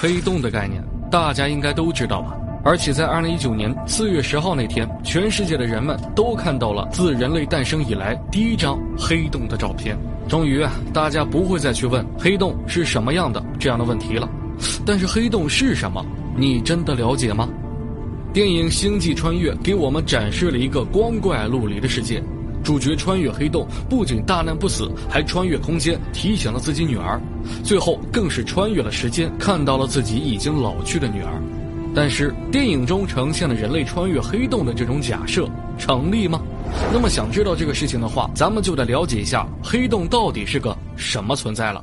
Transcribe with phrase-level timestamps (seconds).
[0.00, 2.38] 黑洞的概念，大家应该都知道吧？
[2.64, 9.98] 而且在二零一九年四月十号那天，全世界的人们都看到了自人类诞生以来第一张黑洞的照片。
[10.28, 14.28] 终于啊，大家不会再去问黑洞是什么样的这样的问题了。
[14.86, 16.06] 但是黑洞是什么？
[16.36, 17.48] 你真的了解吗？
[18.32, 22.22] 电影《星际穿越》给我们展示了一个光怪陆离的世界。
[22.62, 27.20] 主角穿越黑洞，不仅大难不死，还穿越空间提醒了自己女儿，
[27.62, 31.42] 最后更是穿越了时间，看到了自己已经老去的女儿。
[31.94, 35.48] 但是电影中呈现了人类穿越黑洞的这种假设
[35.78, 36.40] 成立吗？
[36.92, 41.82] 那么想知道这个事情的话，咱们就得了解一下黑洞到底是个什么存在了。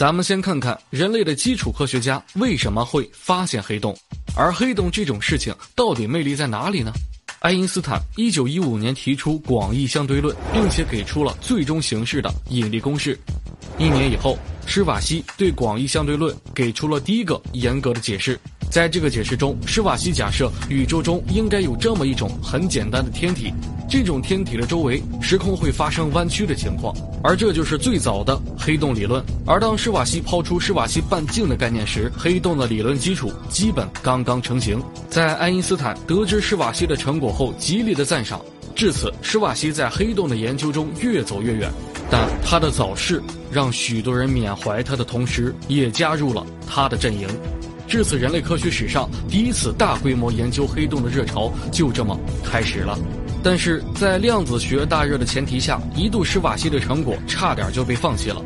[0.00, 3.94] 咱们先看看人类的基础科学家为什么会发现黑洞，
[4.34, 6.90] 而黑洞这种事情到底魅力在哪里呢？
[7.40, 13.14] 爱因斯坦一九一五年提出广义相对论，并且给出了最终形式的引力公式。
[13.76, 18.40] 一年以后，施瓦西对广义相对论给出了第一个严格的解释。
[18.70, 23.52] 在这个解释中，施瓦西假设宇宙中应该有这么一种很简单的天体，
[23.90, 29.20] 这种天体的周围时空会发生弯曲的情况，而这就是最早的黑洞理论。
[29.44, 34.80] 而当施瓦西抛出施瓦西半径的概念时，黑洞的理论基础基本刚刚成型。
[35.08, 38.40] 在爱因斯坦得知施瓦西的成果后，极力的赞赏。
[38.76, 41.68] 至此，施瓦西在黑洞的研究中越走越远，
[42.08, 47.26] 但他的早逝让许多人缅怀他的同时，也加入了他的阵营。
[47.88, 52.96] 至此，人类科学史上第一次大规模研究黑洞的热潮就这么开始了。
[53.42, 58.42] 但是在量子学大热的前提下，一度施瓦西的成果差点就被放弃了。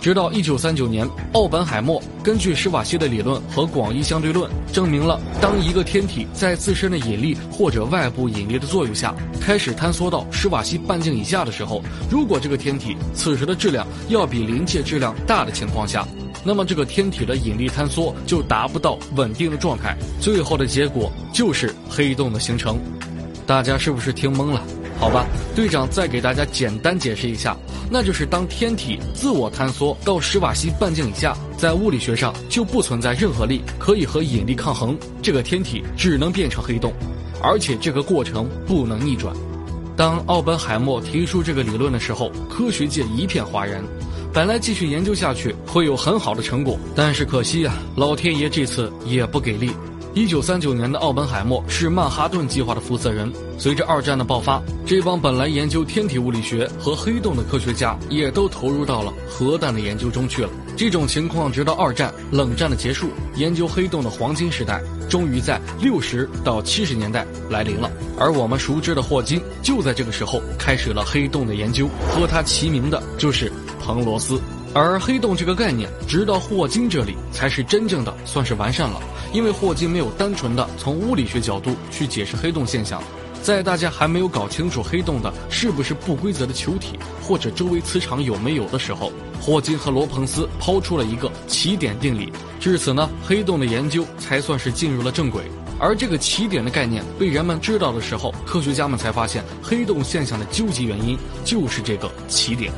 [0.00, 16.06] 直到一九三九年，奥本海默根据施瓦西的理论和广义相对论，证明了当一个天体在自身的引力或者外部引力的作用下，开始坍缩到施瓦西半径以下的时候，如果这个天体此时的质量要比临界质量大的情况下，
[16.44, 22.78] 那么这个天体的引力坍缩就达不到稳定的状态，最后的结果就是黑洞的形成。
[23.46, 24.60] 大家是不是听懵了？
[24.98, 27.56] 好吧，队长再给大家简单解释一下，
[27.90, 36.92] 那就是当天体自我坍缩到史瓦西半径以下，在物理学上就不存在任何力可以和引力抗衡，这个天体只能变成黑洞，
[37.42, 39.32] 而且这个过程不能逆转。
[39.96, 43.84] 当奥本海默提出这个理论的时候，科学界一片哗然。
[44.32, 49.70] 本来继续研究下去会有很好的成果，但是可惜呀，老天爷这次也不给力。
[50.16, 53.30] 一九三九年的奥本海默是曼哈顿计划的负责人。
[53.58, 60.48] 随着二战的爆发，这帮本来研究天体物理学和黑洞的科学家也都投入到了核弹的研究中去了。
[60.74, 67.90] 这种情况直到二战冷战的结束，研究黑洞的黄金时代终于在六十到七十年代来临了。
[68.18, 74.40] 而我们熟知的霍金就在这个时候开始了黑洞的研究，和他齐名的就是彭罗斯。
[74.78, 79.00] 而黑洞这个概念，直到霍金这里才是真正的算是完善了。
[79.32, 83.02] 因为霍金没有单纯的从物理学角度去解释黑洞现象，
[83.42, 89.10] 在大家还没有搞清楚黑洞的是不是不规则的球体，或者周围磁场有没有的时候，
[89.40, 92.30] 霍金和罗彭斯抛出了一个起点定理。
[92.60, 95.44] 至此呢，黑洞的研究才算是进入了正轨。
[95.78, 102.70] 而这个起点的概念被人们知道的时候，科学家们才发现黑洞现象的究极原因就是这个起点。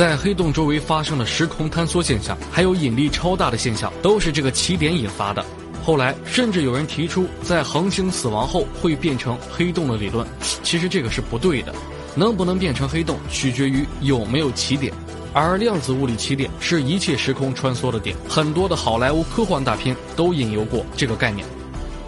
[0.00, 5.44] 在黑洞周围发生的时空坍缩现象，还有引力超大的现象，都是这个起点引发的。
[5.84, 10.26] 后来，甚至有人提出，在恒星死亡后会变成黑洞的理论。
[10.62, 11.74] 其实这个是不对的，
[12.14, 14.90] 能不能变成黑洞，取决于有没有起点。
[15.34, 21.46] 而量子物理起点是一切时空穿梭的点，很多的好莱坞科幻大片都引用过这个概念。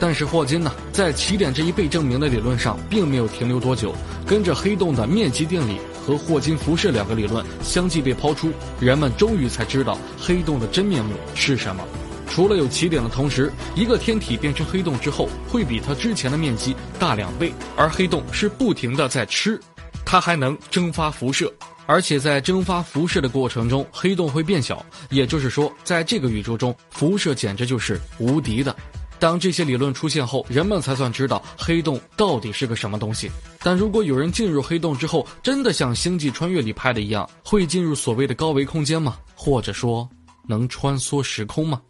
[0.00, 3.94] 但是霍金呢，在起点这一被证明的理论上，并没有停留多久。
[4.26, 11.82] 跟着黑洞的面积定理和霍金辐射两个理论相继被抛出，人们终于才知道黑洞的真面目是什么。
[12.28, 19.60] 除了有起点的同时，一个天体变成黑洞之后，会比它之前的面积大两倍，而黑洞是不停的在吃，
[20.04, 21.52] 它还能蒸发辐射，
[21.86, 28.74] 而且在蒸发辐射的过程中，黑洞会变小，也就是说，在这个宇宙中，辐射简直就是无敌的。
[29.18, 33.30] 当这些理论出现后，人们才算知道黑洞到底是个什么东西。
[33.60, 39.16] 但如果有人进入黑洞之后，真的像《星际穿越》里拍的一样，会进入所谓的高维空间吗？
[39.34, 40.08] 或者说，
[40.46, 41.80] 能穿梭时空吗？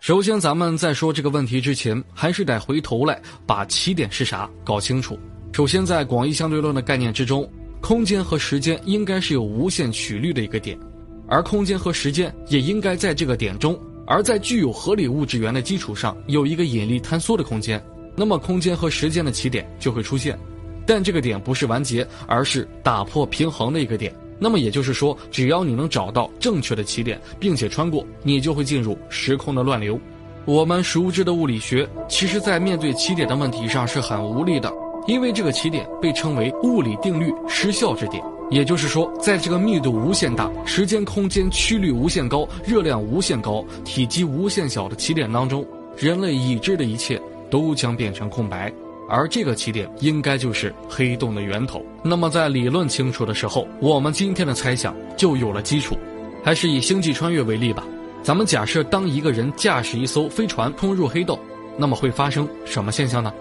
[0.00, 5.18] 首先，咱们在说这个问题之前，还是得回头来把起点是啥搞清楚。
[5.52, 7.50] 首先，在广义相对论的概念之中，
[7.82, 10.78] 空间和时间应该是有无限曲率的一个点，
[11.28, 17.82] 而空间和时间也应该在这个点中，而在具有合理物质源的基础上，有一个引力坍缩的空间，
[18.16, 20.38] 那么空间和时间的起点就会出现。
[20.86, 24.12] 但这个点不是完结，而是打破平衡的一个点。
[24.38, 30.00] 那么也就是说，只要你能找到正确的起点，并且穿过，你就会进入时空的乱流。
[30.46, 34.72] 我们熟知的物理学，其实在面对起点的问题上是很无力的，
[35.06, 38.24] 因为这个起点被称为物理定律失效之点。
[38.50, 45.66] 也就是说，在这个密度无限大、时间空间曲率无限高、热量无限高、体积无限小的起点当中，
[45.96, 48.72] 人类已知的一切都将变成空白。
[49.10, 51.82] 而这个起点应该就是黑洞的源头。
[52.02, 55.96] 那么，在理论清楚的时候，我们今天的猜想就有了基础。
[56.44, 57.84] 还是以星际穿越为例吧，
[58.22, 61.38] 咱们假设当一个人驾驶一艘飞船冲入黑洞，
[61.76, 63.32] 那么会发生什么现象呢？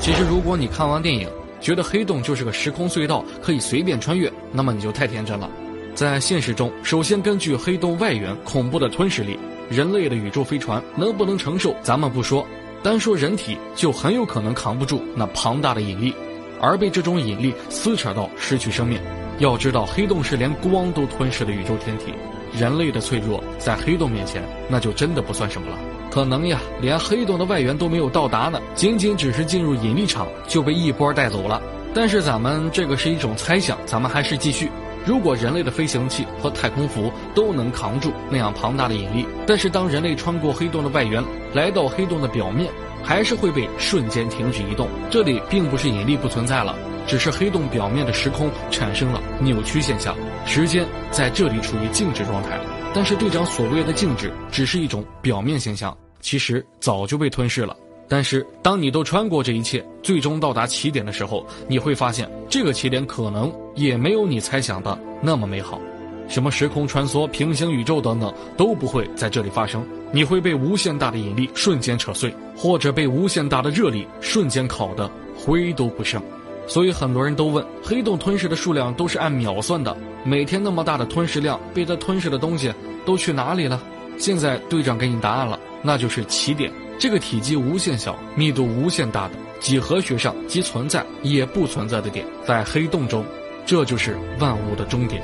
[0.00, 1.28] 其实，如果你看完电影
[1.64, 5.50] 觉得黑洞就是个时空隧道，可以随便穿越，那么你就太天真了。
[5.94, 9.38] 在现实中，首先根据黑洞外缘恐怖的吞噬力，
[9.70, 12.46] 人类的宇宙飞船能不能承受，咱们不说。
[12.82, 16.14] 单说人体就很有可能扛不住那庞大的引力，
[16.60, 19.00] 而被这种引力撕扯到失去生命。
[19.38, 22.12] 要知道，黑洞是连光都吞噬的宇宙天体，
[22.52, 25.78] 人类的脆弱在黑洞面前那就真的不算什么了。
[26.14, 31.60] 可能呀，连黑洞的外缘都没有到达呢，仅仅只是进入引力场就被一波带走了。
[31.92, 34.70] 但是咱们这个是一种猜想，咱们还是继续。
[35.04, 41.20] 如果人类的飞行器和太空服都能扛住那样庞大的引力，但是当人类穿过黑洞的外缘，
[41.52, 42.72] 来到黑洞的表面，
[43.02, 44.86] 还是会被瞬间停止移动。
[45.10, 46.76] 这里并不是引力不存在了，
[47.08, 50.14] 只是黑洞表面的时空产生了扭曲现象，
[50.46, 52.56] 时间在这里处于静止状态。
[52.94, 57.76] 但是队长所谓的静止，只是一种表面现象，其实早就被吞噬了。
[58.08, 65.78] 但是，当你都穿过这一切，最终到达起点的时候，你会发现，这个起点可能也没有你猜想的那么美好。
[66.26, 69.86] 什么时空穿梭、平行宇宙等等，都不会在这里发生。
[70.12, 76.22] 你会被无限大的引力瞬间扯碎，或者被无限大的热力瞬间烤得灰都不剩。
[76.66, 79.94] 所以，很多人都问：黑洞吞噬的数量都是按秒算的，
[80.24, 82.72] 每天那么大的吞噬量，被它吞噬的东西
[83.04, 83.82] 都去哪里了？
[84.16, 86.72] 现在队长给你答案了，那就是起点。
[86.98, 93.24] 这个体积无限小、密度无限大的几何学上既存在也不存在的点，在黑洞中，
[93.66, 95.22] 这就是万物的终点。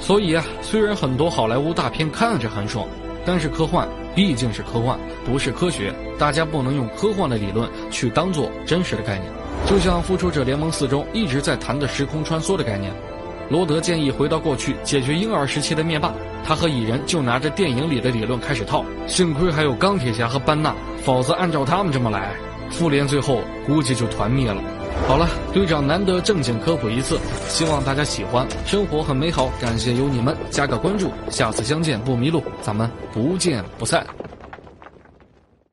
[0.00, 2.88] 所以啊，虽然很多好莱坞大片看着很爽，
[3.24, 9.30] 但是科幻毕竟是科幻，不是科学，大家不能用科幻的理论去当做真实的概念。
[9.66, 12.90] 就像《复仇者联盟四》中一直在谈的时空穿梭的概念。
[13.50, 16.14] 罗德建议回到过去解决婴儿时期的灭霸，
[16.44, 18.84] 他和蚁人就拿着电影里的理论开始套。
[19.08, 22.32] 幸亏还有钢铁侠和班纳，否则按照他们这么来，
[22.70, 24.62] 复联最后估计就团灭了。
[25.08, 27.18] 好了，队长难得正经科普一次，
[27.48, 28.46] 希望大家喜欢。
[28.64, 34.06] 生活很美好，感谢有你们，加个关注，下次相见不迷路，咱们不见不散。